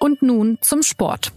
[0.00, 1.30] Und nun zum Sport.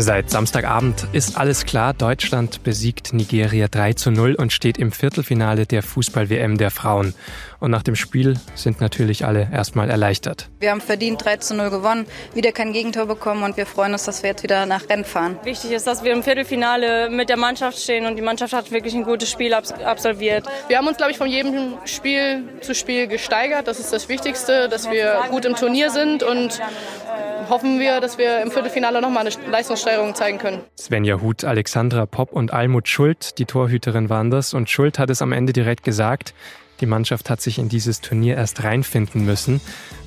[0.00, 1.92] Seit Samstagabend ist alles klar.
[1.92, 7.14] Deutschland besiegt Nigeria 3 zu 0 und steht im Viertelfinale der Fußball-WM der Frauen.
[7.58, 10.50] Und nach dem Spiel sind natürlich alle erstmal erleichtert.
[10.60, 14.04] Wir haben verdient 3 zu 0 gewonnen, wieder kein Gegentor bekommen und wir freuen uns,
[14.04, 15.36] dass wir jetzt wieder nach Rennen fahren.
[15.42, 18.94] Wichtig ist, dass wir im Viertelfinale mit der Mannschaft stehen und die Mannschaft hat wirklich
[18.94, 20.46] ein gutes Spiel absolviert.
[20.68, 23.66] Wir haben uns, glaube ich, von jedem Spiel zu Spiel gesteigert.
[23.66, 26.60] Das ist das Wichtigste, dass wir gut im Turnier sind und
[27.48, 30.60] hoffen wir, dass wir im Viertelfinale nochmal eine Leistungssteigerung zeigen können.
[30.78, 34.54] Svenja Huth, Alexandra Popp und Almut Schuld, die Torhüterin waren das.
[34.54, 36.34] Und Schuld hat es am Ende direkt gesagt.
[36.80, 39.60] Die Mannschaft hat sich in dieses Turnier erst reinfinden müssen.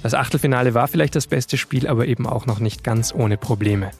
[0.03, 3.91] Das Achtelfinale war vielleicht das beste Spiel, aber eben auch noch nicht ganz ohne Probleme.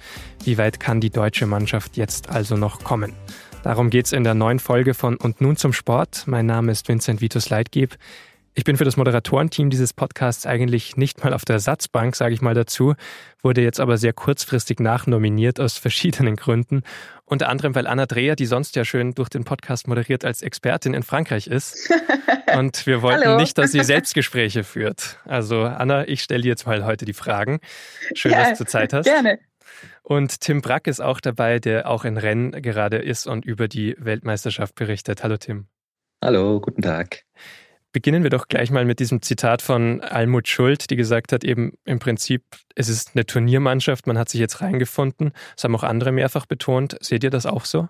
[0.43, 3.13] Wie weit kann die deutsche Mannschaft jetzt also noch kommen?
[3.63, 6.23] Darum geht's in der neuen Folge von Und nun zum Sport.
[6.25, 7.97] Mein Name ist Vincent Vitus Leitgeb.
[8.53, 12.41] Ich bin für das Moderatorenteam dieses Podcasts eigentlich nicht mal auf der Satzbank, sage ich
[12.41, 12.95] mal dazu,
[13.41, 16.81] wurde jetzt aber sehr kurzfristig nachnominiert aus verschiedenen Gründen.
[17.23, 20.93] Unter anderem, weil Anna Dreher, die sonst ja schön durch den Podcast moderiert, als Expertin
[20.93, 21.89] in Frankreich ist.
[22.57, 23.39] Und wir wollten Hallo.
[23.39, 25.17] nicht, dass sie Selbstgespräche führt.
[25.23, 27.61] Also Anna, ich stelle dir jetzt mal heute die Fragen.
[28.15, 29.05] Schön, ja, dass du Zeit hast.
[29.05, 29.39] Gerne.
[30.03, 33.95] Und Tim Brack ist auch dabei, der auch in Rennen gerade ist und über die
[33.97, 35.23] Weltmeisterschaft berichtet.
[35.23, 35.67] Hallo Tim.
[36.21, 37.23] Hallo, guten Tag.
[37.93, 41.73] Beginnen wir doch gleich mal mit diesem Zitat von Almut Schuld, die gesagt hat, eben
[41.83, 45.31] im Prinzip, es ist eine Turniermannschaft, man hat sich jetzt reingefunden.
[45.55, 46.97] Das haben auch andere mehrfach betont.
[47.01, 47.89] Seht ihr das auch so?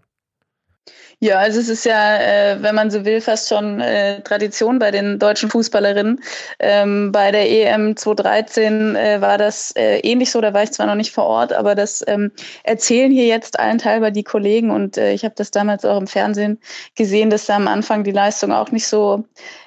[1.20, 4.90] Ja, also es ist ja, äh, wenn man so will, fast schon äh, Tradition bei
[4.90, 6.20] den deutschen Fußballerinnen.
[6.60, 10.88] Ähm, bei der EM 2013 äh, war das äh, ähnlich so, da war ich zwar
[10.88, 12.32] noch nicht vor Ort, aber das ähm,
[12.64, 16.60] erzählen hier jetzt allenthalber die Kollegen und äh, ich habe das damals auch im Fernsehen
[16.96, 19.24] gesehen, dass da am Anfang die Leistung auch nicht so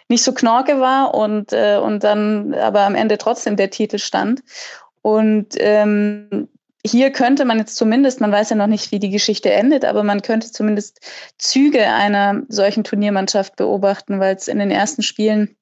[0.09, 4.43] nicht so knorke war und, äh, und dann aber am Ende trotzdem der Titel stand.
[5.03, 6.49] Und ähm,
[6.87, 10.03] hier könnte man jetzt zumindest, man weiß ja noch nicht, wie die Geschichte endet, aber
[10.03, 11.01] man könnte zumindest
[11.39, 15.57] Züge einer solchen Turniermannschaft beobachten, weil es in den ersten Spielen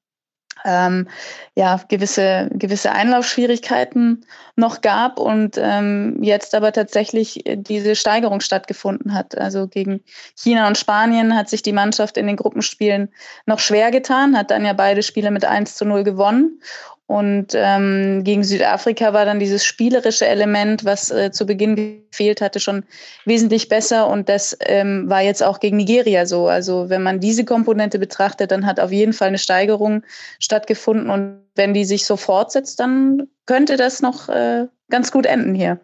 [0.65, 1.07] ähm,
[1.55, 4.25] ja gewisse gewisse Einlaufschwierigkeiten
[4.55, 9.37] noch gab und ähm, jetzt aber tatsächlich diese Steigerung stattgefunden hat.
[9.37, 10.01] Also gegen
[10.35, 13.09] China und Spanien hat sich die Mannschaft in den Gruppenspielen
[13.45, 16.61] noch schwer getan, hat dann ja beide Spiele mit 1 zu 0 gewonnen
[17.05, 22.59] und ähm, gegen Südafrika war dann dieses spielerische Element, was äh, zu Beginn gefehlt hatte,
[22.61, 22.85] schon
[23.25, 24.07] wesentlich besser.
[24.07, 26.47] Und das ähm, war jetzt auch gegen Nigeria so.
[26.47, 30.03] Also wenn man diese Komponente betrachtet, dann hat auf jeden Fall eine Steigerung
[30.39, 31.09] stattgefunden.
[31.09, 35.81] Und wenn die sich so fortsetzt, dann könnte das noch äh, ganz gut enden hier.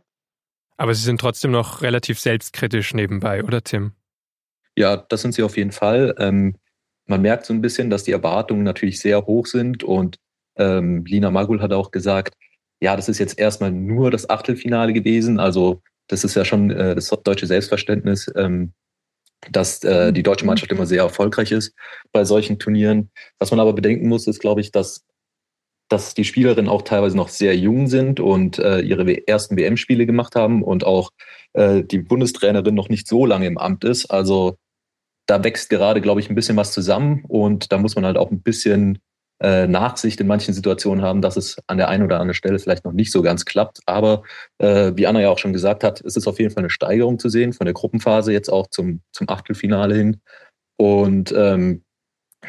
[0.77, 3.91] Aber Sie sind trotzdem noch relativ selbstkritisch nebenbei, oder Tim?
[4.77, 6.15] Ja, das sind Sie auf jeden Fall.
[6.17, 6.55] Ähm,
[7.05, 10.15] man merkt so ein bisschen, dass die Erwartungen natürlich sehr hoch sind und
[10.57, 12.35] ähm, Lina Magul hat auch gesagt,
[12.81, 15.39] ja, das ist jetzt erstmal nur das Achtelfinale gewesen.
[15.39, 18.73] Also das ist ja schon äh, das deutsche Selbstverständnis, ähm,
[19.51, 21.73] dass äh, die deutsche Mannschaft immer sehr erfolgreich ist
[22.11, 23.11] bei solchen Turnieren.
[23.37, 25.05] Was man aber bedenken muss, ist, glaube ich, dass,
[25.89, 30.35] dass die Spielerinnen auch teilweise noch sehr jung sind und äh, ihre ersten WM-Spiele gemacht
[30.35, 31.11] haben und auch
[31.53, 34.07] äh, die Bundestrainerin noch nicht so lange im Amt ist.
[34.07, 34.57] Also
[35.25, 38.31] da wächst gerade, glaube ich, ein bisschen was zusammen und da muss man halt auch
[38.31, 38.99] ein bisschen
[39.41, 42.85] äh, Nachsicht in manchen Situationen haben, dass es an der einen oder anderen Stelle vielleicht
[42.85, 43.79] noch nicht so ganz klappt.
[43.85, 44.23] Aber
[44.57, 47.19] äh, wie Anna ja auch schon gesagt hat, ist es auf jeden Fall eine Steigerung
[47.19, 50.21] zu sehen von der Gruppenphase jetzt auch zum, zum Achtelfinale hin.
[50.77, 51.83] Und ähm,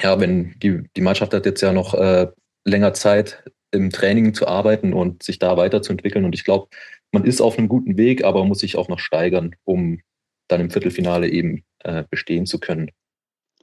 [0.03, 2.29] ja, wenn die, die Mannschaft hat jetzt ja noch äh,
[2.65, 6.25] länger Zeit im Training zu arbeiten und sich da weiterzuentwickeln.
[6.25, 6.69] Und ich glaube,
[7.13, 10.01] man ist auf einem guten Weg, aber muss sich auch noch steigern, um
[10.49, 12.91] dann im Viertelfinale eben äh, bestehen zu können.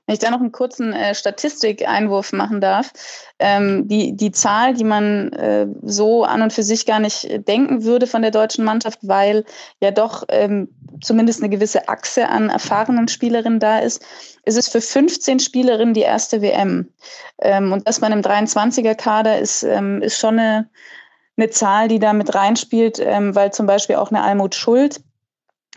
[0.08, 2.94] Wenn ich da noch einen kurzen äh, Statistikeinwurf machen darf,
[3.40, 7.84] ähm, die, die Zahl, die man äh, so an und für sich gar nicht denken
[7.84, 9.44] würde von der deutschen Mannschaft, weil
[9.82, 10.70] ja doch ähm,
[11.02, 14.02] zumindest eine gewisse Achse an erfahrenen Spielerinnen da ist,
[14.46, 16.88] ist es für 15 Spielerinnen die erste WM.
[17.42, 20.70] Ähm, und das bei einem 23er-Kader ist, ähm, ist schon eine,
[21.36, 25.02] eine Zahl, die da mit reinspielt, ähm, weil zum Beispiel auch eine Almut Schuld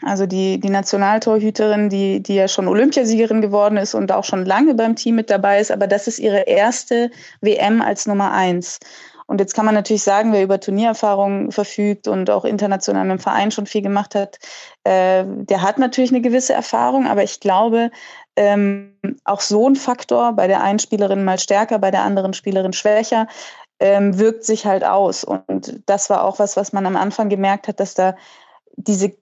[0.02, 4.74] also die, die Nationaltorhüterin, die, die ja schon Olympiasiegerin geworden ist und auch schon lange
[4.74, 7.10] beim Team mit dabei ist, aber das ist ihre erste
[7.40, 8.78] WM als Nummer eins.
[9.26, 13.52] Und jetzt kann man natürlich sagen, wer über Turniererfahrung verfügt und auch international im Verein
[13.52, 14.40] schon viel gemacht hat,
[14.82, 17.92] äh, der hat natürlich eine gewisse Erfahrung, aber ich glaube,
[18.34, 22.72] ähm, auch so ein Faktor, bei der einen Spielerin mal stärker, bei der anderen Spielerin
[22.72, 23.28] schwächer,
[23.78, 25.22] ähm, wirkt sich halt aus.
[25.22, 28.16] Und das war auch was, was man am Anfang gemerkt hat, dass da
[28.76, 29.12] diese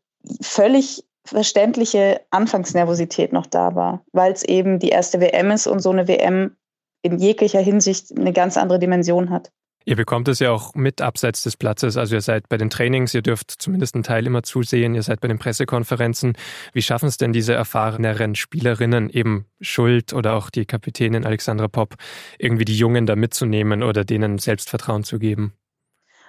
[0.41, 5.91] völlig verständliche Anfangsnervosität noch da war, weil es eben die erste WM ist und so
[5.91, 6.57] eine WM
[7.03, 9.51] in jeglicher Hinsicht eine ganz andere Dimension hat.
[9.85, 11.97] Ihr bekommt es ja auch mit abseits des Platzes.
[11.97, 15.21] Also ihr seid bei den Trainings, ihr dürft zumindest einen Teil immer zusehen, ihr seid
[15.21, 16.37] bei den Pressekonferenzen.
[16.75, 21.95] Wie schaffen es denn diese erfahreneren Spielerinnen, eben Schuld oder auch die Kapitänin Alexandra Popp,
[22.39, 25.55] irgendwie die Jungen da mitzunehmen oder denen Selbstvertrauen zu geben?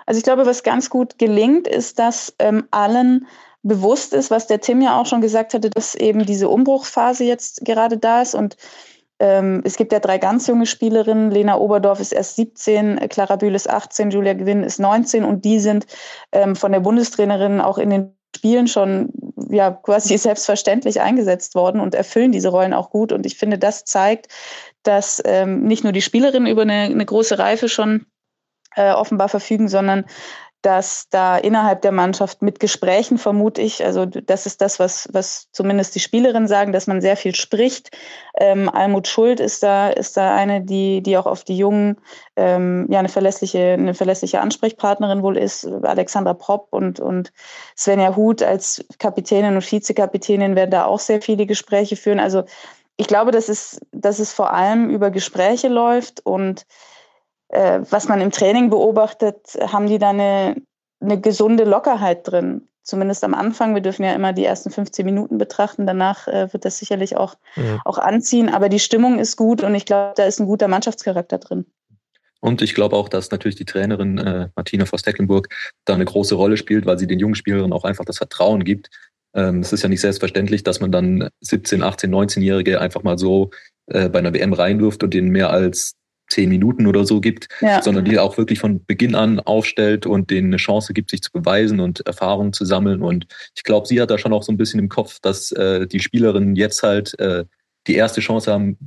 [0.05, 3.27] Also ich glaube, was ganz gut gelingt, ist, dass ähm, allen
[3.63, 7.65] bewusst ist, was der Tim ja auch schon gesagt hatte, dass eben diese Umbruchphase jetzt
[7.65, 8.55] gerade da ist und
[9.19, 11.29] ähm, es gibt ja drei ganz junge Spielerinnen.
[11.29, 15.59] Lena Oberdorf ist erst 17, Clara Bühl ist 18, Julia Gewinn ist 19 und die
[15.59, 15.85] sind
[16.31, 19.11] ähm, von der Bundestrainerin auch in den Spielen schon
[19.49, 23.11] ja quasi selbstverständlich eingesetzt worden und erfüllen diese Rollen auch gut.
[23.11, 24.27] Und ich finde, das zeigt,
[24.83, 28.05] dass ähm, nicht nur die Spielerinnen über eine, eine große Reife schon
[28.75, 30.05] äh, offenbar verfügen, sondern
[30.61, 35.47] dass da innerhalb der Mannschaft mit Gesprächen vermute ich, also das ist das, was, was
[35.53, 37.95] zumindest die Spielerinnen sagen, dass man sehr viel spricht.
[38.37, 41.97] Ähm, Almut Schuld ist da, ist da eine, die, die auch auf die Jungen
[42.35, 45.65] ähm, ja eine verlässliche, eine verlässliche Ansprechpartnerin wohl ist.
[45.65, 47.31] Alexandra Propp und, und
[47.77, 52.19] Svenja Huth als Kapitänin und Vizekapitänin werden da auch sehr viele Gespräche führen.
[52.19, 52.43] Also
[52.97, 56.65] ich glaube, dass es, dass es vor allem über Gespräche läuft und
[57.49, 60.55] äh, was man im Training beobachtet, haben die da eine,
[61.01, 62.67] eine gesunde Lockerheit drin.
[62.83, 63.75] Zumindest am Anfang.
[63.75, 65.85] Wir dürfen ja immer die ersten 15 Minuten betrachten.
[65.85, 67.79] Danach äh, wird das sicherlich auch, ja.
[67.85, 68.49] auch anziehen.
[68.49, 71.65] Aber die Stimmung ist gut und ich glaube, da ist ein guter Mannschaftscharakter drin.
[72.39, 75.49] Und ich glaube auch, dass natürlich die Trainerin äh, Martina Voss-Tecklenburg
[75.85, 78.89] da eine große Rolle spielt, weil sie den jungen Spielerinnen auch einfach das Vertrauen gibt.
[79.35, 83.51] Ähm, es ist ja nicht selbstverständlich, dass man dann 17, 18, 19-Jährige einfach mal so
[83.87, 85.95] äh, bei einer WM reinwirft und denen mehr als
[86.29, 87.81] zehn Minuten oder so gibt, ja.
[87.81, 91.31] sondern die auch wirklich von Beginn an aufstellt und denen eine Chance gibt, sich zu
[91.31, 93.01] beweisen und Erfahrungen zu sammeln.
[93.01, 95.87] Und ich glaube, sie hat da schon auch so ein bisschen im Kopf, dass äh,
[95.87, 97.45] die Spielerinnen jetzt halt äh,
[97.87, 98.77] die erste Chance haben,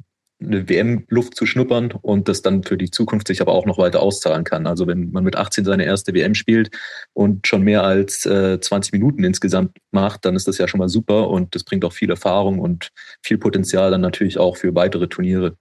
[0.46, 4.00] eine WM-Luft zu schnuppern und das dann für die Zukunft sich aber auch noch weiter
[4.00, 4.66] auszahlen kann.
[4.66, 6.70] Also wenn man mit 18 seine erste WM spielt
[7.12, 10.88] und schon mehr als äh, 20 Minuten insgesamt macht, dann ist das ja schon mal
[10.88, 12.90] super und das bringt auch viel Erfahrung und
[13.22, 15.56] viel Potenzial dann natürlich auch für weitere Turniere.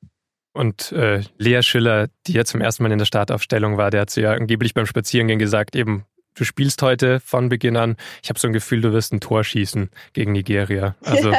[0.53, 4.09] Und äh, Lea Schiller, die ja zum ersten Mal in der Startaufstellung war, der hat
[4.09, 6.05] sie ja angeblich beim Spazierengehen gesagt, eben,
[6.35, 7.95] du spielst heute von Beginn an.
[8.21, 10.95] Ich habe so ein Gefühl, du wirst ein Tor schießen gegen Nigeria.
[11.03, 11.33] Also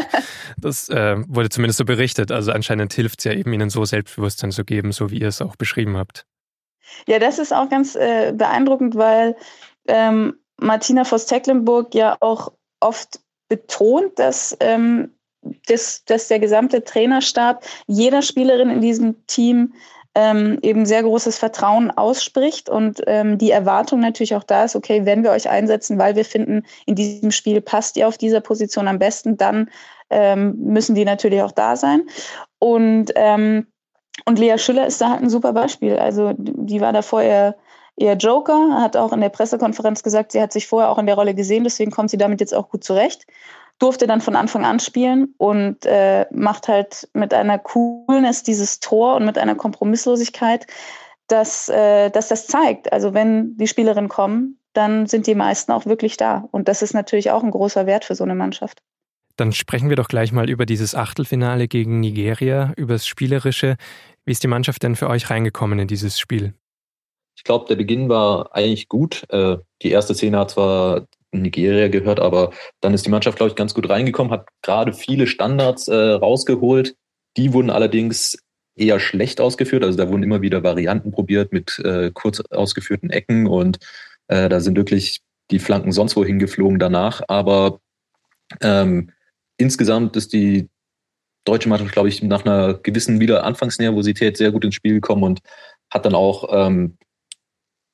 [0.56, 2.32] das äh, wurde zumindest so berichtet.
[2.32, 5.43] Also anscheinend hilft es ja eben, ihnen so Selbstbewusstsein zu geben, so wie ihr es
[5.43, 6.26] auch beschrieben habt.
[7.06, 9.37] Ja, das ist auch ganz äh, beeindruckend, weil
[9.87, 15.11] ähm, Martina Voss-Tecklenburg ja auch oft betont, dass ähm,
[15.66, 19.74] dass, dass der gesamte Trainerstab jeder Spielerin in diesem Team
[20.14, 25.06] ähm, eben sehr großes Vertrauen ausspricht und ähm, die Erwartung natürlich auch da ist, okay,
[25.06, 28.88] wenn wir euch einsetzen, weil wir finden, in diesem Spiel passt ihr auf dieser Position
[28.88, 29.70] am besten, dann
[30.10, 32.02] ähm, müssen die natürlich auch da sein.
[32.58, 33.66] Und, ähm,
[34.26, 35.96] und Lea Schüller ist da halt ein super Beispiel.
[35.96, 37.56] Also die war da vorher
[37.96, 41.14] eher Joker, hat auch in der Pressekonferenz gesagt, sie hat sich vorher auch in der
[41.14, 43.26] Rolle gesehen, deswegen kommt sie damit jetzt auch gut zurecht
[43.78, 49.16] durfte dann von Anfang an spielen und äh, macht halt mit einer Coolness dieses Tor
[49.16, 50.66] und mit einer Kompromisslosigkeit,
[51.26, 52.92] dass, äh, dass das zeigt.
[52.92, 56.48] Also wenn die Spielerinnen kommen, dann sind die meisten auch wirklich da.
[56.50, 58.82] Und das ist natürlich auch ein großer Wert für so eine Mannschaft.
[59.36, 63.76] Dann sprechen wir doch gleich mal über dieses Achtelfinale gegen Nigeria, über das Spielerische.
[64.25, 66.54] Wie ist die Mannschaft denn für euch reingekommen in dieses Spiel?
[67.35, 69.25] Ich glaube, der Beginn war eigentlich gut.
[69.30, 73.56] Äh, die erste Szene hat zwar Nigeria gehört, aber dann ist die Mannschaft, glaube ich,
[73.56, 76.94] ganz gut reingekommen, hat gerade viele Standards äh, rausgeholt.
[77.36, 78.36] Die wurden allerdings
[78.76, 79.84] eher schlecht ausgeführt.
[79.84, 83.78] Also da wurden immer wieder Varianten probiert mit äh, kurz ausgeführten Ecken und
[84.28, 85.20] äh, da sind wirklich
[85.50, 87.22] die Flanken sonst wohin geflogen danach.
[87.28, 87.80] Aber
[88.60, 89.10] ähm,
[89.56, 90.68] insgesamt ist die
[91.44, 95.40] deutsche Mannschaft, glaube ich, nach einer gewissen Wiederanfangsnervosität sehr gut ins Spiel gekommen und
[95.90, 96.96] hat dann auch ähm,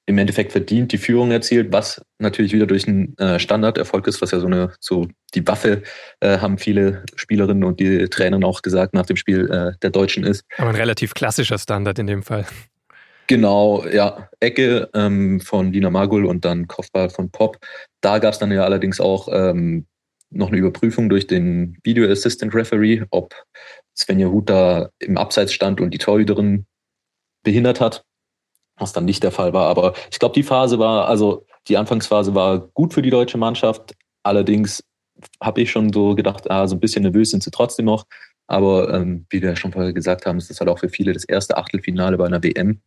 [0.09, 4.31] im Endeffekt verdient die Führung erzielt, was natürlich wieder durch einen äh, Standarderfolg ist, was
[4.31, 5.83] ja so eine, so die Waffe
[6.21, 10.25] äh, haben viele Spielerinnen und die Trainer auch gesagt nach dem Spiel äh, der Deutschen
[10.25, 10.47] ist.
[10.57, 12.47] Aber ein relativ klassischer Standard in dem Fall.
[13.27, 17.59] Genau, ja, Ecke ähm, von Dina Magul und dann Kopfball von Pop.
[18.01, 19.87] Da gab es dann ja allerdings auch ähm,
[20.31, 23.35] noch eine Überprüfung durch den Video Assistant Referee, ob
[23.95, 26.65] Svenja Huth da im Abseits stand und die Torhüterin
[27.43, 28.05] behindert hat
[28.79, 29.69] was dann nicht der Fall war.
[29.69, 33.95] Aber ich glaube, die Phase war, also die Anfangsphase war gut für die deutsche Mannschaft.
[34.23, 34.83] Allerdings
[35.43, 38.05] habe ich schon so gedacht, ah, so ein bisschen nervös sind sie trotzdem noch.
[38.47, 41.25] Aber ähm, wie wir schon vorher gesagt haben, ist das halt auch für viele das
[41.25, 42.81] erste Achtelfinale bei einer WM.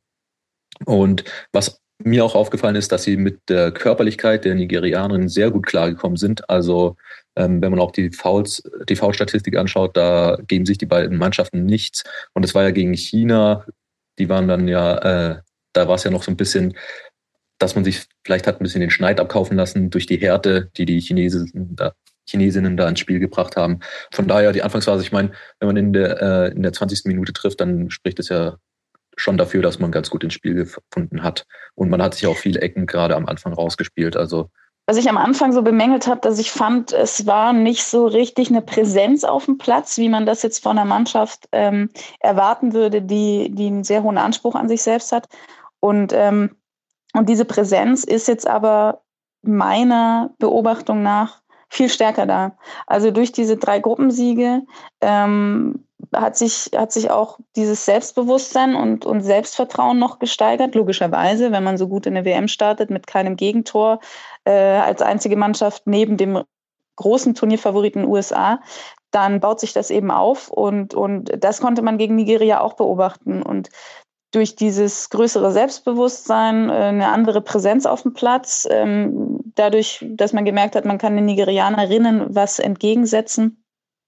[0.85, 5.67] Und was mir auch aufgefallen ist, dass sie mit der Körperlichkeit der Nigerianerinnen sehr gut
[5.67, 6.49] klargekommen sind.
[6.49, 6.95] Also
[7.35, 11.65] ähm, wenn man auch die Fouls, die Foulstatistik anschaut, da geben sich die beiden Mannschaften
[11.65, 12.03] nichts.
[12.33, 13.65] Und es war ja gegen China
[14.19, 15.41] Die waren dann ja, äh,
[15.73, 16.75] da war es ja noch so ein bisschen,
[17.57, 20.85] dass man sich vielleicht hat ein bisschen den Schneid abkaufen lassen durch die Härte, die
[20.85, 21.93] die Chinesen da,
[22.27, 23.79] Chinesinnen da ins Spiel gebracht haben.
[24.11, 27.05] Von daher die Anfangsphase, ich meine, wenn man in der, äh, in der 20.
[27.05, 28.57] Minute trifft, dann spricht es ja
[29.17, 31.45] schon dafür, dass man ganz gut ins Spiel gefunden hat.
[31.75, 34.15] Und man hat sich auch viele Ecken gerade am Anfang rausgespielt.
[34.15, 34.49] Also
[34.87, 38.49] was ich am Anfang so bemängelt habe, dass ich fand, es war nicht so richtig
[38.49, 43.01] eine Präsenz auf dem Platz, wie man das jetzt von einer Mannschaft ähm, erwarten würde,
[43.01, 45.27] die, die einen sehr hohen Anspruch an sich selbst hat.
[45.81, 46.55] Und, ähm,
[47.13, 49.01] und diese Präsenz ist jetzt aber
[49.41, 52.57] meiner Beobachtung nach viel stärker da.
[52.87, 54.61] Also durch diese drei Gruppensiege
[55.01, 61.63] ähm, hat sich, hat sich auch dieses Selbstbewusstsein und, und Selbstvertrauen noch gesteigert, logischerweise, wenn
[61.63, 63.99] man so gut in der WM startet mit keinem Gegentor,
[64.43, 66.43] äh, als einzige Mannschaft neben dem
[66.97, 68.59] großen Turnierfavoriten USA,
[69.11, 73.41] dann baut sich das eben auf und, und das konnte man gegen Nigeria auch beobachten.
[73.41, 73.69] Und
[74.31, 80.45] durch dieses größere Selbstbewusstsein, äh, eine andere Präsenz auf dem Platz, ähm, dadurch, dass man
[80.45, 83.63] gemerkt hat, man kann den Nigerianerinnen was entgegensetzen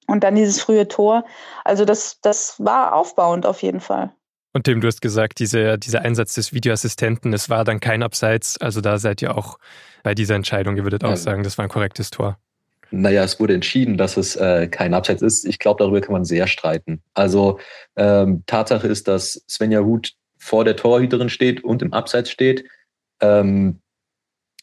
[0.08, 1.26] und dann dieses frühe Tor.
[1.64, 4.14] Also das, das war aufbauend auf jeden Fall.
[4.54, 8.62] Und Tim, du hast gesagt, diese, dieser Einsatz des Videoassistenten, es war dann kein Abseits.
[8.62, 9.58] Also da seid ihr auch
[10.04, 11.10] bei dieser Entscheidung, ihr würdet ja.
[11.10, 12.38] auch sagen, das war ein korrektes Tor.
[12.96, 15.46] Naja, es wurde entschieden, dass es äh, kein Abseits ist.
[15.46, 17.02] Ich glaube, darüber kann man sehr streiten.
[17.16, 17.60] Also
[17.96, 22.66] ähm, Tatsache ist, dass Svenja Huth vor der Torhüterin steht und im Abseits steht.
[23.20, 23.82] Ähm,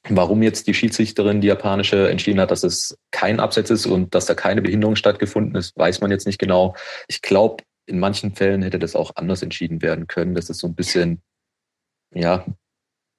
[0.09, 4.27] warum jetzt die Schiedsrichterin, die japanische, entschieden hat, dass es kein Abseits ist und dass
[4.27, 6.77] da keine Behinderung stattgefunden ist, weiß man jetzt nicht genau.
[7.09, 10.37] Ich glaube, in manchen Fällen hätte das auch anders entschieden werden können.
[10.37, 11.21] Das ist so ein bisschen,
[12.15, 12.47] ja,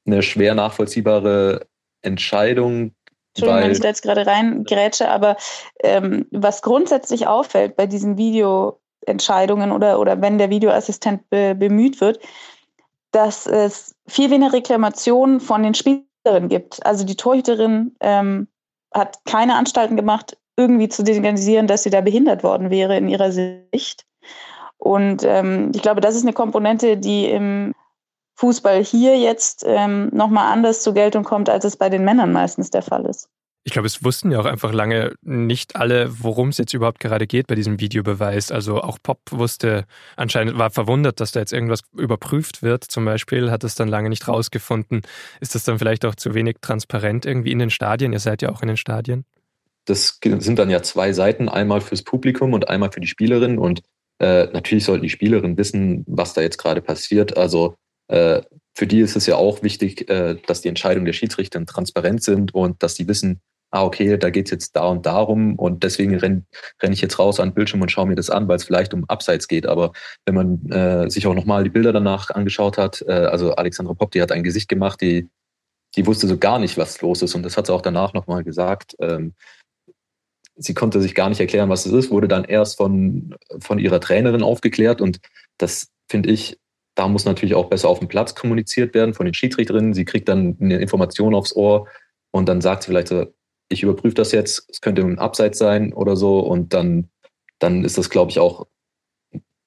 [0.05, 1.67] eine schwer nachvollziehbare
[2.01, 2.95] Entscheidung.
[3.33, 5.37] Entschuldigung, wenn ich da jetzt gerade reingrätsche, aber
[5.81, 12.19] ähm, was grundsätzlich auffällt bei diesen Videoentscheidungen oder, oder wenn der Videoassistent be bemüht wird,
[13.11, 16.85] dass es viel weniger Reklamationen von den Spielerinnen gibt.
[16.85, 18.47] Also die Torhüterin ähm,
[18.93, 23.31] hat keine Anstalten gemacht, irgendwie zu signalisieren, dass sie da behindert worden wäre in ihrer
[23.31, 24.05] Sicht.
[24.77, 27.73] Und ähm, ich glaube, das ist eine Komponente, die im
[28.41, 32.71] Fußball hier jetzt ähm, nochmal anders zur Geltung kommt, als es bei den Männern meistens
[32.71, 33.29] der Fall ist.
[33.63, 37.27] Ich glaube, es wussten ja auch einfach lange nicht alle, worum es jetzt überhaupt gerade
[37.27, 38.51] geht bei diesem Videobeweis.
[38.51, 42.83] Also auch Pop wusste anscheinend, war verwundert, dass da jetzt irgendwas überprüft wird.
[42.83, 45.03] Zum Beispiel hat es dann lange nicht rausgefunden.
[45.39, 48.11] Ist das dann vielleicht auch zu wenig transparent irgendwie in den Stadien?
[48.11, 49.25] Ihr seid ja auch in den Stadien.
[49.85, 53.59] Das sind dann ja zwei Seiten, einmal fürs Publikum und einmal für die Spielerin.
[53.59, 53.83] Und
[54.17, 57.37] äh, natürlich sollten die Spielerinnen wissen, was da jetzt gerade passiert.
[57.37, 57.75] Also
[58.11, 58.41] äh,
[58.75, 62.53] für die ist es ja auch wichtig, äh, dass die Entscheidungen der Schiedsrichter transparent sind
[62.53, 63.41] und dass die wissen,
[63.71, 66.43] ah, okay, da geht's jetzt da und darum und deswegen renne
[66.81, 68.93] renn ich jetzt raus an den Bildschirm und schaue mir das an, weil es vielleicht
[68.93, 69.65] um Abseits geht.
[69.65, 69.93] Aber
[70.25, 74.11] wenn man äh, sich auch nochmal die Bilder danach angeschaut hat, äh, also Alexandra Popp,
[74.11, 75.29] die hat ein Gesicht gemacht, die,
[75.95, 78.43] die wusste so gar nicht, was los ist und das hat sie auch danach nochmal
[78.43, 78.95] gesagt.
[78.99, 79.33] Ähm,
[80.55, 84.01] sie konnte sich gar nicht erklären, was es ist, wurde dann erst von, von ihrer
[84.01, 85.19] Trainerin aufgeklärt und
[85.57, 86.60] das finde ich,
[86.95, 89.93] da muss natürlich auch besser auf dem Platz kommuniziert werden von den Schiedsrichterinnen.
[89.93, 91.87] Sie kriegt dann eine Information aufs Ohr
[92.31, 93.25] und dann sagt sie vielleicht so,
[93.69, 97.09] ich überprüfe das jetzt, es könnte ein Abseits sein oder so und dann,
[97.59, 98.67] dann ist das, glaube ich, auch,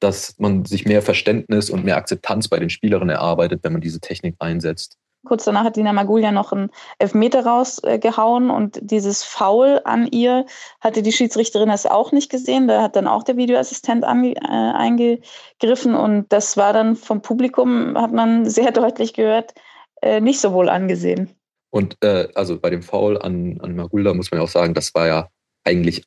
[0.00, 4.00] dass man sich mehr Verständnis und mehr Akzeptanz bei den Spielerinnen erarbeitet, wenn man diese
[4.00, 4.98] Technik einsetzt.
[5.24, 10.46] Kurz danach hat Dina Magulja noch einen Elfmeter rausgehauen und dieses Foul an ihr
[10.80, 12.68] hatte die Schiedsrichterin das auch nicht gesehen.
[12.68, 17.96] Da hat dann auch der Videoassistent ange, äh, eingegriffen und das war dann vom Publikum,
[17.96, 19.54] hat man sehr deutlich gehört,
[20.02, 21.30] äh, nicht so wohl angesehen.
[21.70, 24.94] Und äh, also bei dem Foul an, an Magulda muss man ja auch sagen, das
[24.94, 25.28] war ja
[25.64, 26.04] eigentlich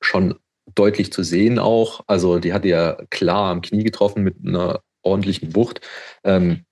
[0.00, 0.36] schon
[0.74, 2.02] deutlich zu sehen auch.
[2.06, 5.80] Also die hatte ja klar am Knie getroffen mit einer ordentlichen Wucht.
[6.24, 6.64] Ähm,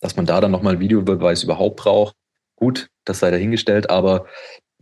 [0.00, 2.16] dass man da dann nochmal einen Videobeweis überhaupt braucht,
[2.56, 3.90] gut, das sei dahingestellt.
[3.90, 4.26] Aber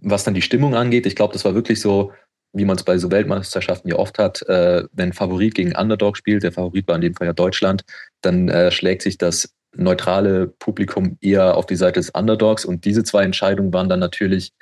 [0.00, 2.12] was dann die Stimmung angeht, ich glaube, das war wirklich so,
[2.52, 6.42] wie man es bei so Weltmeisterschaften ja oft hat, äh, wenn Favorit gegen Underdog spielt,
[6.42, 7.84] der Favorit war in dem Fall ja Deutschland,
[8.22, 12.64] dann äh, schlägt sich das neutrale Publikum eher auf die Seite des Underdogs.
[12.64, 14.52] Und diese zwei Entscheidungen waren dann natürlich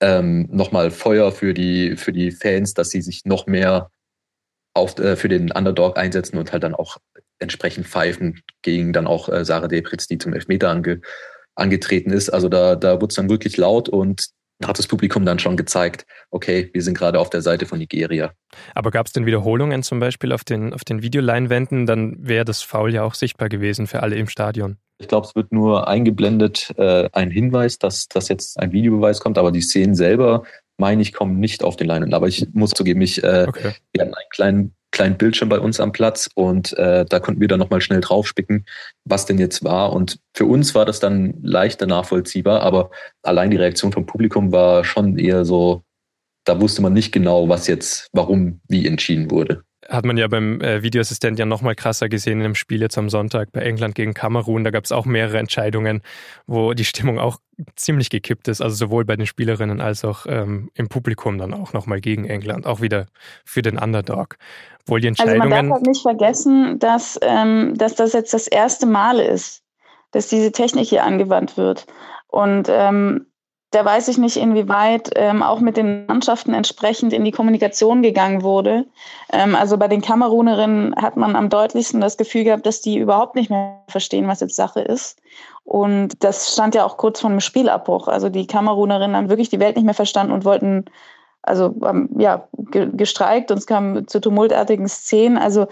[0.00, 3.90] ähm, nochmal Feuer für die, für die Fans, dass sie sich noch mehr
[4.74, 6.98] auf, äh, für den Underdog einsetzen und halt dann auch
[7.38, 11.00] entsprechend pfeifen gegen dann auch äh, Sarah Depritz, die zum Elfmeter ange,
[11.54, 12.30] angetreten ist.
[12.30, 14.28] Also da, da wurde es dann wirklich laut und
[14.60, 17.78] da hat das Publikum dann schon gezeigt, okay, wir sind gerade auf der Seite von
[17.78, 18.32] Nigeria.
[18.74, 21.86] Aber gab es denn Wiederholungen zum Beispiel auf den, auf den Videoleinwänden?
[21.86, 24.76] Dann wäre das Foul ja auch sichtbar gewesen für alle im Stadion.
[24.98, 29.38] Ich glaube, es wird nur eingeblendet äh, ein Hinweis, dass, dass jetzt ein Videobeweis kommt,
[29.38, 30.44] aber die Szenen selber,
[30.78, 32.14] meine ich, kommen nicht auf den Leinwänden.
[32.14, 33.72] Aber ich muss zugeben, ich, äh, okay.
[33.92, 37.48] wir hatten einen kleinen kleinen Bildschirm bei uns am Platz und äh, da konnten wir
[37.48, 38.64] dann nochmal schnell draufspicken,
[39.04, 39.92] was denn jetzt war.
[39.92, 44.84] Und für uns war das dann leichter nachvollziehbar, aber allein die Reaktion vom Publikum war
[44.84, 45.82] schon eher so,
[46.44, 50.60] da wusste man nicht genau, was jetzt, warum, wie entschieden wurde hat man ja beim
[50.60, 54.14] äh, Videoassistent ja nochmal krasser gesehen in dem Spiel jetzt am Sonntag bei England gegen
[54.14, 54.64] Kamerun.
[54.64, 56.02] Da gab es auch mehrere Entscheidungen,
[56.46, 57.38] wo die Stimmung auch
[57.76, 61.72] ziemlich gekippt ist, also sowohl bei den Spielerinnen als auch ähm, im Publikum dann auch
[61.72, 63.06] nochmal gegen England, auch wieder
[63.44, 64.36] für den Underdog.
[64.86, 65.42] Wohl die Entscheidungen.
[65.42, 69.62] Also man darf halt nicht vergessen, dass, ähm, dass das jetzt das erste Mal ist,
[70.10, 71.86] dass diese Technik hier angewandt wird.
[72.28, 73.26] Und ähm,
[73.74, 78.42] da weiß ich nicht, inwieweit ähm, auch mit den Mannschaften entsprechend in die Kommunikation gegangen
[78.42, 78.86] wurde.
[79.32, 83.34] Ähm, also bei den Kamerunerinnen hat man am deutlichsten das Gefühl gehabt, dass die überhaupt
[83.34, 85.20] nicht mehr verstehen, was jetzt Sache ist.
[85.64, 88.06] Und das stand ja auch kurz vor dem Spielabbruch.
[88.06, 90.84] Also die Kamerunerinnen haben wirklich die Welt nicht mehr verstanden und wollten,
[91.42, 95.36] also ähm, ja, gestreikt und es kam zu tumultartigen Szenen.
[95.36, 95.66] Also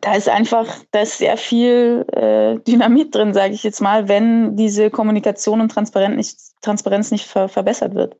[0.00, 4.56] da ist einfach, da ist sehr viel äh, Dynamit drin, sage ich jetzt mal, wenn
[4.56, 8.16] diese Kommunikation und Transparenz nicht, Transparenz nicht ver verbessert wird.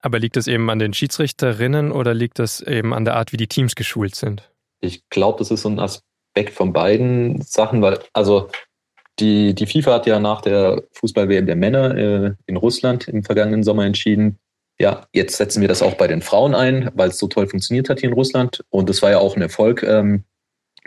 [0.00, 3.38] Aber liegt das eben an den Schiedsrichterinnen oder liegt das eben an der Art, wie
[3.38, 4.50] die Teams geschult sind?
[4.80, 8.50] Ich glaube, das ist so ein Aspekt von beiden Sachen, weil, also
[9.18, 13.62] die, die FIFA hat ja nach der Fußball-WM der Männer äh, in Russland im vergangenen
[13.62, 14.38] Sommer entschieden,
[14.78, 17.88] ja, jetzt setzen wir das auch bei den Frauen ein, weil es so toll funktioniert
[17.88, 18.64] hat hier in Russland.
[18.70, 19.82] Und das war ja auch ein Erfolg.
[19.82, 20.24] Ähm,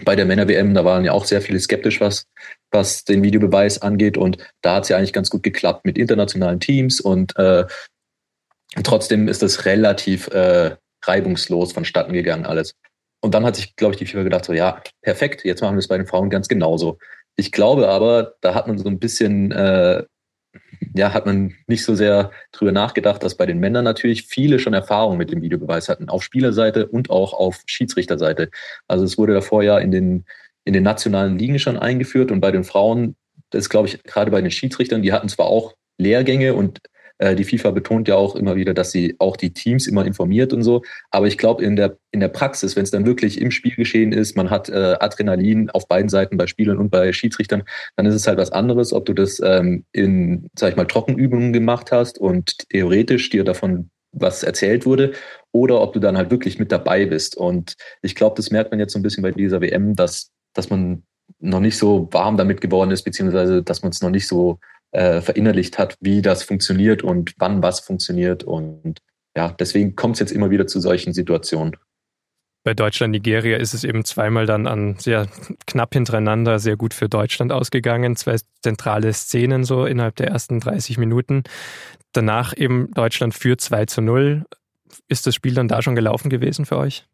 [0.04, 2.28] bei der Männer-WM, da waren ja auch sehr viele skeptisch, was,
[2.72, 4.18] was den Videobeweis angeht.
[4.18, 7.00] Und da hat es ja eigentlich ganz gut geklappt mit internationalen Teams.
[7.00, 7.66] Und äh,
[8.84, 12.76] trotzdem ist das relativ äh, reibungslos vonstatten gegangen alles.
[13.22, 15.80] Und dann hat sich, glaube ich, die FIFA gedacht, so ja, perfekt, jetzt machen wir
[15.80, 17.00] es bei den Frauen ganz genauso.
[17.36, 20.04] Ich glaube aber, da hat man so ein bisschen äh,
[20.96, 24.74] ja, hat man nicht so sehr drüber nachgedacht, dass bei den Männern natürlich viele schon
[24.74, 28.50] Erfahrung mit dem Videobeweis hatten, auf Spielerseite und auch auf Schiedsrichterseite.
[28.88, 30.26] Also es wurde davor ja in den,
[30.66, 33.16] in den nationalen Ligen schon eingeführt und bei den Frauen,
[33.50, 36.80] das glaube ich gerade bei den Schiedsrichtern, die hatten zwar auch Lehrgänge und
[37.20, 40.54] äh, die FIFA betont ja auch immer wieder, dass sie auch die Teams immer informiert
[40.54, 40.84] und so.
[41.12, 44.12] Aber ich glaube, in der, in der Praxis, wenn es dann wirklich im Spiel geschehen
[44.12, 47.64] ist, man hat äh, Adrenalin auf beiden Seiten bei Spielern und bei Schiedsrichtern,
[47.96, 51.54] dann ist es halt was anderes, ob du das ähm, in, sag ich mal, Trockenübungen
[51.54, 55.14] gemacht hast und theoretisch dir davon was erzählt wurde
[55.52, 57.36] oder ob du dann halt wirklich mit dabei bist.
[57.36, 60.70] Und ich glaube, das merkt man jetzt so ein bisschen bei dieser WM, dass, dass
[60.70, 61.04] man
[61.40, 64.60] noch nicht so warm damit geworden ist, beziehungsweise dass man es noch nicht so
[64.92, 68.44] äh, verinnerlicht hat, wie das funktioniert und wann was funktioniert.
[68.44, 69.00] Und
[69.36, 71.76] ja, deswegen kommt es jetzt immer wieder zu solchen Situationen.
[72.64, 75.28] Bei Deutschland, Nigeria ist es eben zweimal dann an sehr
[75.68, 78.18] knapp hintereinander sehr gut für Deutschland ausgegangen.
[78.18, 81.44] Zwei zentrale Szenen so innerhalb der ersten 30 Minuten.
[82.12, 84.44] Danach eben Deutschland für 2 zu 0.
[85.08, 87.06] Ist das Spiel dann da schon gelaufen gewesen für euch?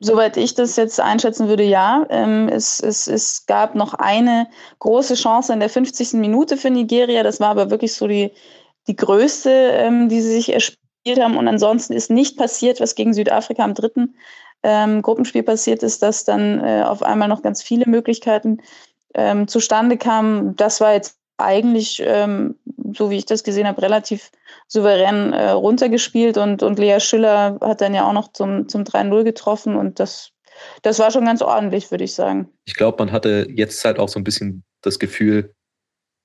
[0.00, 2.06] Soweit ich das jetzt einschätzen würde, ja.
[2.08, 4.46] Ähm, es, es, es gab noch eine
[4.78, 6.14] große Chance in der 50.
[6.14, 7.24] Minute für Nigeria.
[7.24, 8.30] Das war aber wirklich so die,
[8.86, 11.36] die größte, ähm, die sie sich erspielt haben.
[11.36, 14.14] Und ansonsten ist nicht passiert, was gegen Südafrika am dritten
[14.62, 18.58] ähm, Gruppenspiel passiert ist, dass dann äh, auf einmal noch ganz viele Möglichkeiten
[19.14, 20.54] ähm, zustande kamen.
[20.54, 22.56] Das war jetzt eigentlich, ähm,
[22.94, 24.30] so wie ich das gesehen habe, relativ
[24.66, 29.24] souverän äh, runtergespielt und, und Lea Schüller hat dann ja auch noch zum, zum 3-0
[29.24, 30.32] getroffen und das,
[30.82, 32.48] das war schon ganz ordentlich, würde ich sagen.
[32.66, 35.54] Ich glaube, man hatte jetzt halt auch so ein bisschen das Gefühl,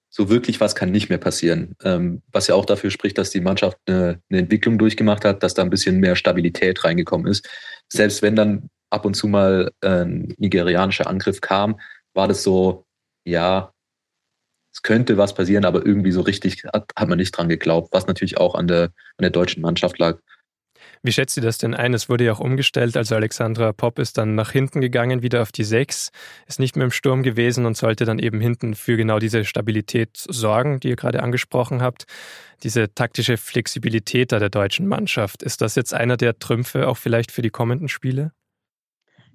[0.10, 1.76] so wirklich was kann nicht mehr passieren.
[1.84, 5.56] Ähm, was ja auch dafür spricht, dass die Mannschaft eine, eine Entwicklung durchgemacht hat, dass
[5.56, 7.50] da ein bisschen mehr Stabilität reingekommen ist.
[7.92, 11.80] Selbst wenn dann ab und zu mal ein nigerianischer Angriff kam,
[12.14, 12.86] war das so,
[13.26, 13.73] ja,
[14.74, 18.08] es könnte was passieren, aber irgendwie so richtig hat, hat man nicht dran geglaubt, was
[18.08, 18.86] natürlich auch an der,
[19.18, 20.18] an der deutschen Mannschaft lag.
[21.04, 21.94] Wie schätzt ihr das denn ein?
[21.94, 25.52] Es wurde ja auch umgestellt, also Alexandra Popp ist dann nach hinten gegangen, wieder auf
[25.52, 26.12] die Sechs,
[26.48, 30.12] ist nicht mehr im Sturm gewesen und sollte dann eben hinten für genau diese Stabilität
[30.16, 32.06] sorgen, die ihr gerade angesprochen habt.
[32.64, 37.32] Diese taktische Flexibilität da der deutschen Mannschaft, ist das jetzt einer der Trümpfe auch vielleicht
[37.32, 38.32] für die kommenden Spiele?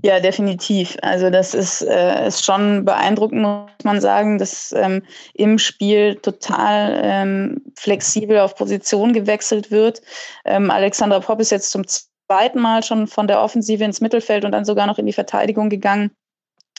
[0.00, 0.96] Ja, definitiv.
[1.02, 5.02] Also das ist, äh, ist schon beeindruckend, muss man sagen, dass ähm,
[5.34, 10.00] im Spiel total ähm, flexibel auf Position gewechselt wird.
[10.44, 14.52] Ähm, Alexandra Popp ist jetzt zum zweiten Mal schon von der Offensive ins Mittelfeld und
[14.52, 16.12] dann sogar noch in die Verteidigung gegangen.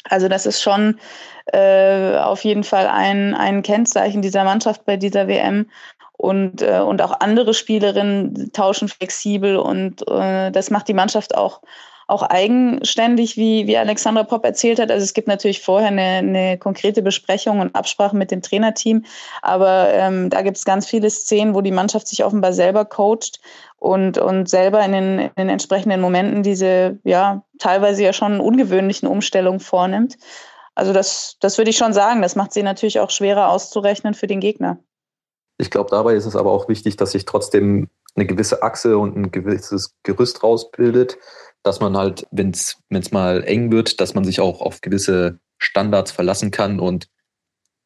[0.05, 0.97] Also das ist schon
[1.47, 5.69] äh, auf jeden Fall ein, ein Kennzeichen dieser Mannschaft bei dieser WM.
[6.13, 11.61] Und, äh, und auch andere Spielerinnen tauschen flexibel und äh, das macht die Mannschaft auch
[12.09, 14.89] auch eigenständig, wie, wie Alexandra Popp erzählt hat.
[14.89, 19.05] Also es gibt natürlich vorher eine, eine konkrete Besprechung und Absprache mit dem Trainerteam,
[19.43, 23.39] aber ähm, da gibt es ganz viele Szenen, wo die Mannschaft sich offenbar selber coacht
[23.77, 29.07] und, und selber in den, in den entsprechenden Momenten diese, ja, teilweise ja schon ungewöhnlichen
[29.07, 30.17] Umstellungen vornimmt.
[30.73, 32.21] Also das, das würde ich schon sagen.
[32.23, 34.79] Das macht sie natürlich auch schwerer auszurechnen für den Gegner.
[35.57, 39.15] Ich glaube, dabei ist es aber auch wichtig, dass sich trotzdem eine gewisse Achse und
[39.15, 41.17] ein gewisses Gerüst rausbildet,
[41.63, 46.11] dass man halt, wenn es mal eng wird, dass man sich auch auf gewisse Standards
[46.11, 47.09] verlassen kann und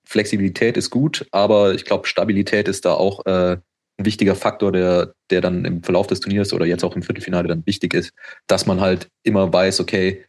[0.05, 3.57] Flexibilität ist gut, aber ich glaube, Stabilität ist da auch äh,
[3.97, 7.47] ein wichtiger Faktor, der, der dann im Verlauf des Turniers oder jetzt auch im Viertelfinale
[7.47, 8.13] dann wichtig ist,
[8.47, 10.25] dass man halt immer weiß, okay,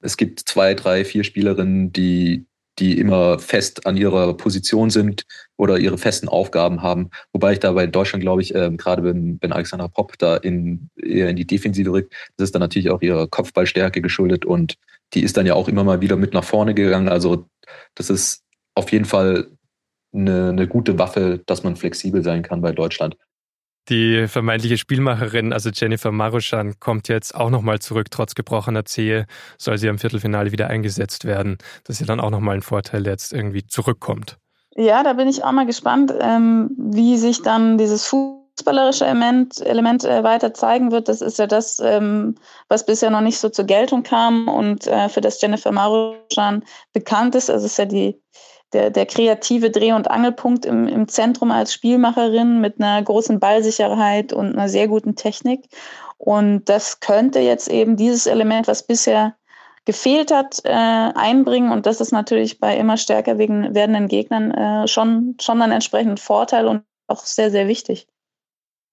[0.00, 2.46] es gibt zwei, drei, vier Spielerinnen, die,
[2.78, 5.24] die immer fest an ihrer Position sind
[5.56, 7.10] oder ihre festen Aufgaben haben.
[7.32, 10.88] Wobei ich da bei Deutschland, glaube ich, ähm, gerade wenn, wenn Alexander Popp da in,
[10.96, 14.76] eher in die Defensive rückt, das ist dann natürlich auch ihrer Kopfballstärke geschuldet und
[15.14, 17.08] die ist dann ja auch immer mal wieder mit nach vorne gegangen.
[17.08, 17.46] Also
[17.94, 18.42] das ist
[18.74, 19.48] auf jeden Fall
[20.14, 23.16] eine, eine gute Waffe, dass man flexibel sein kann bei Deutschland.
[23.88, 28.10] Die vermeintliche Spielmacherin, also Jennifer Maruschan, kommt jetzt auch nochmal zurück.
[28.10, 29.26] Trotz gebrochener Zehe
[29.58, 31.58] soll sie am Viertelfinale wieder eingesetzt werden.
[31.84, 34.38] Das ist ja dann auch nochmal ein Vorteil, der jetzt irgendwie zurückkommt.
[34.76, 40.04] Ja, da bin ich auch mal gespannt, ähm, wie sich dann dieses fußballerische Element, Element
[40.04, 41.08] äh, weiter zeigen wird.
[41.08, 42.36] Das ist ja das, ähm,
[42.68, 47.34] was bisher noch nicht so zur Geltung kam und äh, für das Jennifer Maruschan bekannt
[47.34, 47.50] ist.
[47.50, 48.22] Also es ist ja die
[48.72, 54.32] der, der kreative Dreh- und Angelpunkt im, im Zentrum als Spielmacherin mit einer großen Ballsicherheit
[54.32, 55.64] und einer sehr guten Technik.
[56.18, 59.34] Und das könnte jetzt eben dieses Element, was bisher
[59.84, 61.72] gefehlt hat, äh, einbringen.
[61.72, 66.66] Und das ist natürlich bei immer stärker werdenden Gegnern äh, schon, schon ein entsprechender Vorteil
[66.68, 68.06] und auch sehr, sehr wichtig.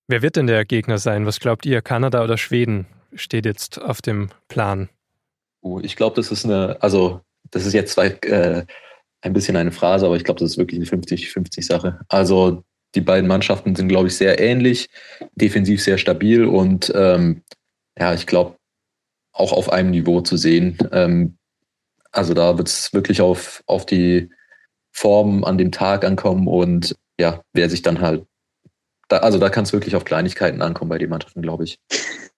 [0.07, 1.27] Wer wird denn der Gegner sein?
[1.27, 1.83] Was glaubt ihr?
[1.83, 4.89] Kanada oder Schweden steht jetzt auf dem Plan?
[5.61, 8.65] Oh, ich glaube, das ist eine, also das ist jetzt zwei äh,
[9.21, 11.99] ein bisschen eine Phrase, aber ich glaube, das ist wirklich eine 50-50-Sache.
[12.07, 12.63] Also
[12.95, 14.89] die beiden Mannschaften sind, glaube ich, sehr ähnlich,
[15.35, 17.43] defensiv sehr stabil und ähm,
[17.97, 18.55] ja, ich glaube,
[19.31, 20.77] auch auf einem Niveau zu sehen.
[20.91, 21.37] Ähm,
[22.11, 24.29] also da wird es wirklich auf, auf die
[24.91, 28.25] Form an dem Tag ankommen und ja, wer sich dann halt,
[29.07, 31.79] da, also da kann es wirklich auf Kleinigkeiten ankommen bei den Mannschaften, glaube ich.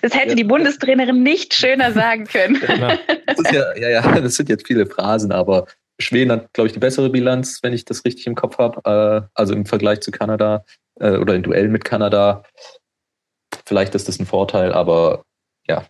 [0.00, 2.60] Das hätte die Bundestrainerin nicht schöner sagen können.
[3.26, 5.66] Das ist ja, ja, ja, das sind jetzt viele Phrasen, aber
[5.98, 8.80] Schweden hat, glaube ich, die bessere Bilanz, wenn ich das richtig im Kopf habe.
[8.84, 10.64] Äh, also im Vergleich zu Kanada
[11.00, 12.44] äh, oder in Duell mit Kanada.
[13.66, 15.24] Vielleicht ist das ein Vorteil, aber
[15.68, 15.84] ja,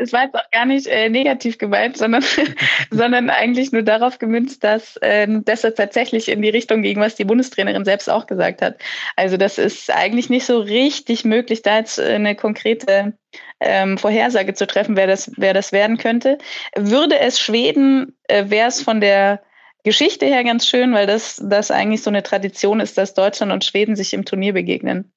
[0.00, 2.24] es war jetzt auch gar nicht äh, negativ gemeint, sondern,
[2.90, 7.24] sondern eigentlich nur darauf gemünzt, dass, ähm, dass tatsächlich in die Richtung ging, was die
[7.24, 8.78] Bundestrainerin selbst auch gesagt hat.
[9.16, 13.12] Also das ist eigentlich nicht so richtig möglich, da jetzt äh, eine konkrete
[13.60, 16.38] ähm, Vorhersage zu treffen, wer das, wer das werden könnte.
[16.74, 19.42] Würde es Schweden, äh, wäre es von der
[19.84, 23.64] Geschichte her ganz schön, weil das, das eigentlich so eine Tradition ist, dass Deutschland und
[23.64, 25.12] Schweden sich im Turnier begegnen.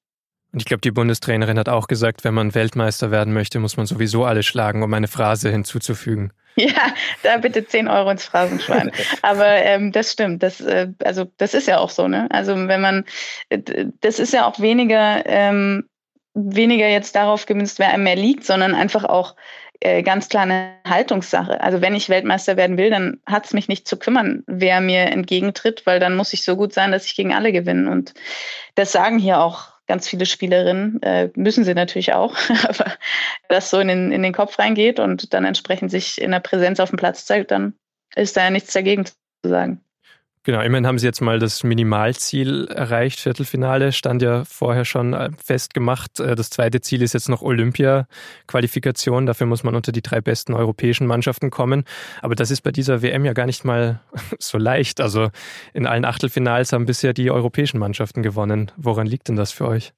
[0.54, 3.86] Und ich glaube, die Bundestrainerin hat auch gesagt, wenn man Weltmeister werden möchte, muss man
[3.86, 6.32] sowieso alle schlagen, um eine Phrase hinzuzufügen.
[6.56, 8.92] Ja, da bitte 10 Euro ins Phrasenschwein.
[9.22, 10.44] Aber ähm, das stimmt.
[10.44, 12.28] Das, äh, also, das ist ja auch so, ne?
[12.30, 13.04] Also wenn man,
[13.48, 15.88] äh, das ist ja auch weniger, ähm,
[16.34, 19.34] weniger jetzt darauf gemünzt, wer einem mehr liegt, sondern einfach auch
[19.80, 21.60] äh, ganz klar eine Haltungssache.
[21.60, 25.06] Also wenn ich Weltmeister werden will, dann hat es mich nicht zu kümmern, wer mir
[25.06, 27.90] entgegentritt, weil dann muss ich so gut sein, dass ich gegen alle gewinne.
[27.90, 28.14] Und
[28.76, 32.36] das sagen hier auch ganz viele Spielerinnen, äh, müssen sie natürlich auch,
[32.68, 32.92] aber
[33.48, 36.80] das so in den, in den Kopf reingeht und dann entsprechend sich in der Präsenz
[36.80, 37.74] auf dem Platz zeigt, dann
[38.14, 39.84] ist da ja nichts dagegen zu sagen.
[40.44, 43.18] Genau, immerhin haben sie jetzt mal das Minimalziel erreicht.
[43.18, 46.20] Viertelfinale stand ja vorher schon äh, festgemacht.
[46.20, 49.24] Äh, das zweite Ziel ist jetzt noch Olympia-Qualifikation.
[49.24, 51.84] Dafür muss man unter die drei besten europäischen Mannschaften kommen.
[52.20, 54.00] Aber das ist bei dieser WM ja gar nicht mal
[54.38, 55.00] so leicht.
[55.00, 55.30] Also
[55.72, 58.70] in allen Achtelfinals haben bisher die europäischen Mannschaften gewonnen.
[58.76, 59.94] Woran liegt denn das für euch?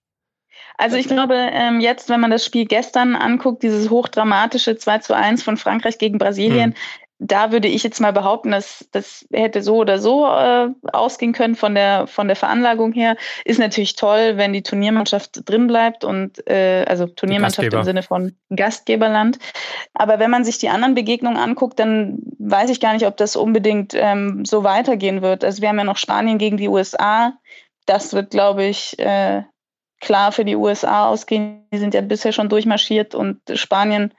[0.79, 5.17] Also ich glaube, ähm, jetzt, wenn man das Spiel gestern anguckt, dieses hochdramatische 2 zu
[5.17, 9.63] 1 von Frankreich gegen Brasilien, mhm da würde ich jetzt mal behaupten, dass das hätte
[9.63, 13.17] so oder so äh, ausgehen können von der von der Veranlagung her.
[13.45, 18.37] Ist natürlich toll, wenn die Turniermannschaft drin bleibt und äh, also Turniermannschaft im Sinne von
[18.55, 19.39] Gastgeberland.
[19.95, 23.35] Aber wenn man sich die anderen Begegnungen anguckt, dann weiß ich gar nicht, ob das
[23.35, 25.43] unbedingt ähm, so weitergehen wird.
[25.43, 27.33] Also wir haben ja noch Spanien gegen die USA.
[27.87, 29.43] Das wird, glaube ich, äh,
[30.01, 31.67] klar für die USA ausgehen.
[31.73, 34.13] Die sind ja bisher schon durchmarschiert und Spanien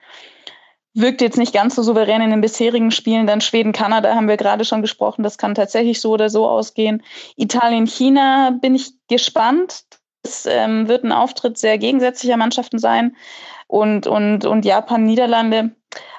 [1.00, 3.26] wirkt jetzt nicht ganz so souverän in den bisherigen Spielen.
[3.26, 5.22] Dann Schweden, Kanada haben wir gerade schon gesprochen.
[5.22, 7.02] Das kann tatsächlich so oder so ausgehen.
[7.36, 9.84] Italien, China bin ich gespannt.
[10.22, 13.16] Es ähm, wird ein Auftritt sehr gegensätzlicher Mannschaften sein.
[13.66, 15.70] Und, und, und Japan, Niederlande,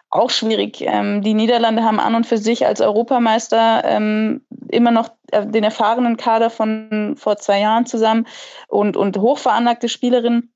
[0.09, 0.81] auch schwierig.
[0.81, 5.63] Ähm, die Niederlande haben an und für sich als Europameister ähm, immer noch äh, den
[5.63, 8.25] erfahrenen Kader von vor zwei Jahren zusammen
[8.67, 10.51] und, und hochveranlagte Spielerinnen.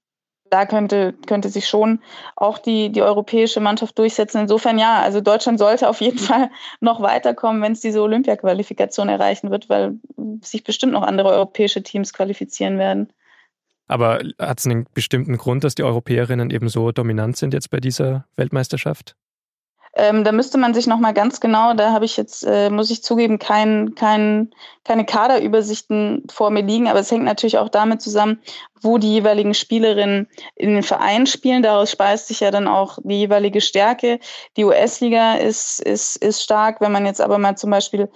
[0.54, 2.00] Da könnte, könnte sich schon
[2.36, 4.42] auch die, die europäische Mannschaft durchsetzen.
[4.42, 9.50] Insofern ja, also Deutschland sollte auf jeden Fall noch weiterkommen, wenn es diese Olympia-Qualifikation erreichen
[9.50, 9.96] wird, weil
[10.44, 13.12] sich bestimmt noch andere europäische Teams qualifizieren werden.
[13.88, 17.80] Aber hat es einen bestimmten Grund, dass die Europäerinnen eben so dominant sind jetzt bei
[17.80, 19.16] dieser Weltmeisterschaft?
[19.96, 23.04] Ähm, da müsste man sich nochmal ganz genau, da habe ich jetzt, äh, muss ich
[23.04, 24.50] zugeben, kein, kein,
[24.84, 28.42] keine Kaderübersichten vor mir liegen, aber es hängt natürlich auch damit zusammen,
[28.82, 31.62] wo die jeweiligen Spielerinnen in den Vereinen spielen.
[31.62, 34.20] Daraus speist sich ja dann auch die jeweilige Stärke.
[34.58, 36.82] Die US-Liga ist, ist, ist stark.
[36.82, 38.10] Wenn man jetzt aber mal zum Beispiel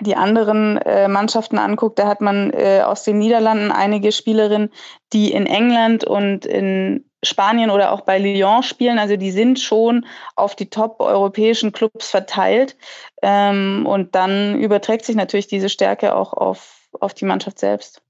[0.00, 4.70] die anderen äh, Mannschaften anguckt, da hat man äh, aus den Niederlanden einige Spielerinnen,
[5.12, 8.98] die in England und in Spanien oder auch bei Lyon spielen.
[8.98, 10.06] Also die sind schon
[10.36, 12.76] auf die top-europäischen Clubs verteilt.
[13.22, 18.02] Ähm, und dann überträgt sich natürlich diese Stärke auch auf, auf die Mannschaft selbst.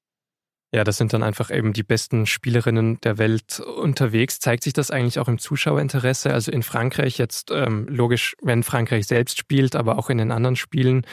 [0.75, 4.41] Ja, das sind dann einfach eben die besten Spielerinnen der Welt unterwegs.
[4.41, 6.33] Zeigt sich das eigentlich auch im Zuschauerinteresse?
[6.33, 10.57] Also in Frankreich jetzt ähm, logisch, wenn Frankreich selbst spielt, aber auch in den anderen
[10.57, 11.07] Spielen.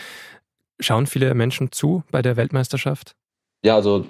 [0.79, 3.15] Schauen viele Menschen zu bei der Weltmeisterschaft?
[3.63, 4.07] Ja, also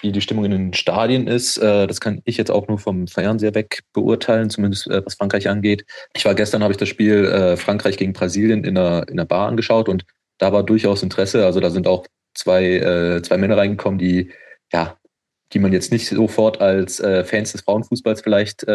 [0.00, 3.06] wie die Stimmung in den Stadien ist, äh, das kann ich jetzt auch nur vom
[3.06, 5.84] Fernseher weg beurteilen, zumindest äh, was Frankreich angeht.
[6.14, 9.24] Ich war gestern, habe ich das Spiel äh, Frankreich gegen Brasilien in der, in der
[9.24, 10.04] Bar angeschaut und
[10.38, 11.44] da war durchaus Interesse.
[11.44, 14.30] Also da sind auch zwei, zwei Männer reingekommen, die,
[14.70, 14.98] ja,
[15.54, 18.66] die man jetzt nicht sofort als Fans des Frauenfußballs vielleicht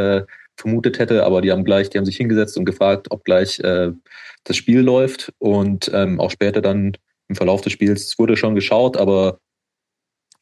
[0.58, 3.62] vermutet hätte, aber die haben gleich, die haben sich hingesetzt und gefragt, ob gleich
[4.44, 6.94] das Spiel läuft und ähm, auch später dann
[7.28, 9.40] im Verlauf des Spiels wurde schon geschaut, aber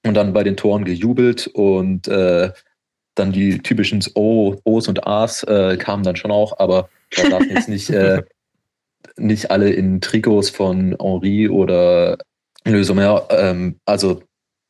[0.05, 2.51] und dann bei den Toren gejubelt und äh,
[3.15, 7.43] dann die typischen o, O's und A's äh, kamen dann schon auch, aber da darf
[7.49, 8.23] jetzt nicht, äh,
[9.17, 12.17] nicht alle in Trikots von Henri oder
[12.65, 13.27] Le Sommer.
[13.29, 14.23] Ähm, also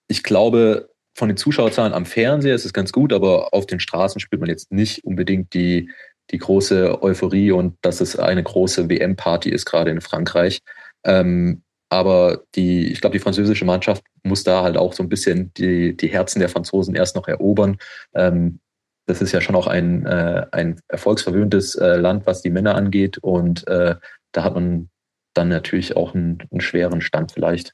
[0.07, 4.19] ich glaube, von den Zuschauerzahlen am Fernseher ist es ganz gut, aber auf den Straßen
[4.19, 5.89] spürt man jetzt nicht unbedingt die,
[6.31, 10.61] die große Euphorie und dass es eine große WM-Party ist, gerade in Frankreich.
[11.03, 15.51] Ähm, aber die, ich glaube, die französische Mannschaft muss da halt auch so ein bisschen
[15.55, 17.77] die, die Herzen der Franzosen erst noch erobern.
[18.13, 18.59] Ähm,
[19.07, 23.17] das ist ja schon auch ein, äh, ein erfolgsverwöhntes äh, Land, was die Männer angeht.
[23.17, 23.95] Und äh,
[24.31, 24.89] da hat man
[25.33, 27.73] dann natürlich auch einen, einen schweren Stand vielleicht.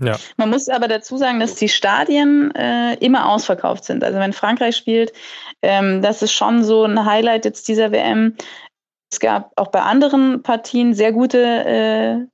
[0.00, 0.16] Ja.
[0.36, 4.04] Man muss aber dazu sagen, dass die Stadien äh, immer ausverkauft sind.
[4.04, 5.12] Also wenn Frankreich spielt,
[5.62, 8.36] ähm, das ist schon so ein Highlight jetzt dieser WM.
[9.10, 12.26] Es gab auch bei anderen Partien sehr gute äh,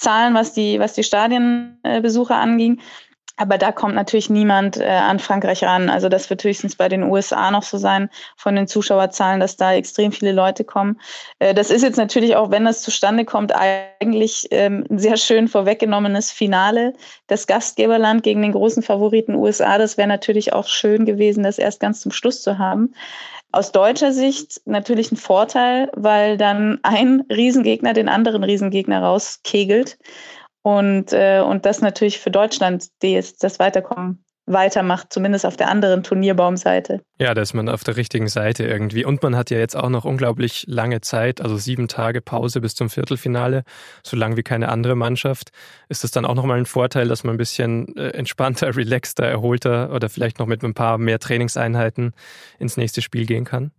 [0.00, 2.80] Zahlen, was die, was die Stadienbesucher anging.
[3.40, 5.88] Aber da kommt natürlich niemand äh, an Frankreich ran.
[5.88, 9.72] Also das wird höchstens bei den USA noch so sein von den Zuschauerzahlen, dass da
[9.72, 11.00] extrem viele Leute kommen.
[11.38, 15.48] Äh, das ist jetzt natürlich auch, wenn das zustande kommt, eigentlich ähm, ein sehr schön
[15.48, 16.92] vorweggenommenes Finale.
[17.28, 21.80] Das Gastgeberland gegen den großen Favoriten USA, das wäre natürlich auch schön gewesen, das erst
[21.80, 22.92] ganz zum Schluss zu haben.
[23.52, 29.96] Aus deutscher Sicht natürlich ein Vorteil, weil dann ein Riesengegner den anderen Riesengegner rauskegelt.
[30.62, 36.02] Und, äh, und das natürlich für Deutschland das, das Weiterkommen weitermacht, zumindest auf der anderen
[36.02, 37.02] Turnierbaumseite.
[37.18, 39.04] Ja, da ist man auf der richtigen Seite irgendwie.
[39.04, 42.74] Und man hat ja jetzt auch noch unglaublich lange Zeit, also sieben Tage Pause bis
[42.74, 43.62] zum Viertelfinale,
[44.02, 45.50] so lang wie keine andere Mannschaft.
[45.88, 49.92] Ist das dann auch nochmal ein Vorteil, dass man ein bisschen äh, entspannter, relaxter, erholter
[49.92, 52.12] oder vielleicht noch mit ein paar mehr Trainingseinheiten
[52.58, 53.70] ins nächste Spiel gehen kann?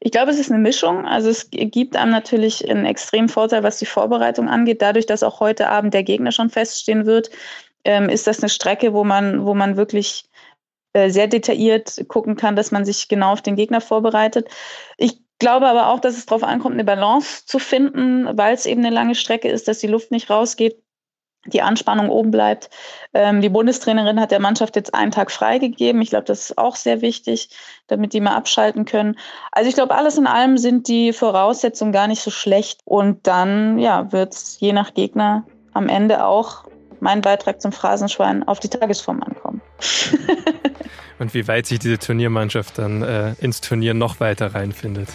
[0.00, 1.06] Ich glaube, es ist eine Mischung.
[1.06, 4.82] Also es gibt einem natürlich einen extremen Vorteil, was die Vorbereitung angeht.
[4.82, 7.30] Dadurch, dass auch heute Abend der Gegner schon feststehen wird,
[7.84, 10.28] ähm, ist das eine Strecke, wo man, wo man wirklich
[10.92, 14.48] äh, sehr detailliert gucken kann, dass man sich genau auf den Gegner vorbereitet.
[14.96, 18.84] Ich glaube aber auch, dass es darauf ankommt, eine Balance zu finden, weil es eben
[18.84, 20.82] eine lange Strecke ist, dass die Luft nicht rausgeht,
[21.46, 22.70] die Anspannung oben bleibt.
[23.14, 26.02] Ähm, die Bundestrainerin hat der Mannschaft jetzt einen Tag freigegeben.
[26.02, 27.48] Ich glaube, das ist auch sehr wichtig,
[27.86, 29.16] damit die mal abschalten können.
[29.52, 32.80] Also ich glaube, alles in allem sind die Voraussetzungen gar nicht so schlecht.
[32.84, 36.64] Und dann ja, wird es je nach Gegner am Ende auch
[37.00, 39.60] mein Beitrag zum Phrasenschwein auf die Tagesform ankommen.
[41.18, 45.08] Und wie weit sich diese Turniermannschaft dann äh, ins Turnier noch weiter reinfindet,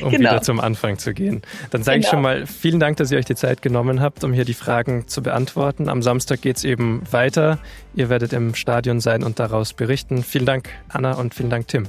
[0.00, 0.30] um genau.
[0.30, 1.42] wieder zum Anfang zu gehen.
[1.70, 2.06] Dann sage genau.
[2.06, 4.54] ich schon mal vielen Dank, dass ihr euch die Zeit genommen habt, um hier die
[4.54, 5.88] Fragen zu beantworten.
[5.88, 7.58] Am Samstag geht es eben weiter.
[7.94, 10.22] Ihr werdet im Stadion sein und daraus berichten.
[10.22, 11.86] Vielen Dank, Anna, und vielen Dank, Tim.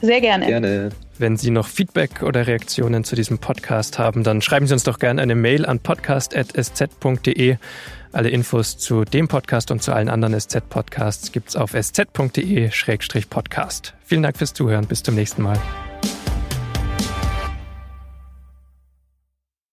[0.00, 0.46] Sehr gerne.
[0.46, 0.90] Gerne.
[1.16, 4.98] Wenn Sie noch Feedback oder Reaktionen zu diesem Podcast haben, dann schreiben Sie uns doch
[4.98, 7.56] gerne eine Mail an podcast.sz.de.
[8.12, 12.74] Alle Infos zu dem Podcast und zu allen anderen SZ-Podcasts gibt es auf sz.de-podcast.
[14.04, 14.86] Vielen Dank fürs Zuhören.
[14.86, 15.60] Bis zum nächsten Mal.